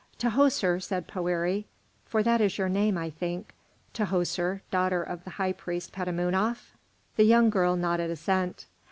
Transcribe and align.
"Tahoser," 0.17 0.79
said 0.81 1.07
Poëri, 1.07 1.65
"for 2.05 2.23
that 2.23 2.41
is 2.41 2.57
your 2.57 2.67
name, 2.69 2.97
I 2.97 3.11
think, 3.11 3.53
Tahoser, 3.93 4.61
daughter 4.71 5.03
of 5.03 5.23
the 5.25 5.29
high 5.37 5.53
priest 5.53 5.91
Petamounoph?" 5.91 6.73
The 7.17 7.23
young 7.23 7.51
girl 7.51 7.75
nodded 7.75 8.09
assent. 8.09 8.65